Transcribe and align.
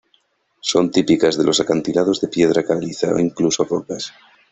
Son 0.61 0.89
típicas 0.89 1.37
de 1.37 1.43
los 1.43 1.59
acantilados 1.59 2.19
de 2.21 2.27
piedra 2.27 2.63
caliza 2.63 3.13
o 3.13 3.19
incluso 3.19 3.65
rocas. 3.65 4.11